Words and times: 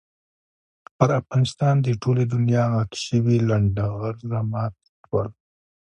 پر 0.97 1.09
افغانستان 1.21 1.75
د 1.81 1.87
ټولې 2.01 2.23
دنیا 2.33 2.63
عاق 2.75 2.91
شوي 3.05 3.37
لنډه 3.49 3.83
غر 3.97 4.15
را 4.31 4.41
مات 4.51 4.75
شول. 5.05 5.29